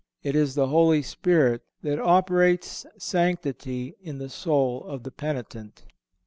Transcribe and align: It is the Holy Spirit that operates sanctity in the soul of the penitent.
It 0.23 0.35
is 0.35 0.55
the 0.55 0.69
Holy 0.69 1.03
Spirit 1.03 1.61
that 1.83 2.01
operates 2.01 2.87
sanctity 2.97 3.93
in 4.01 4.17
the 4.17 4.29
soul 4.29 4.83
of 4.85 5.03
the 5.03 5.11
penitent. 5.11 5.85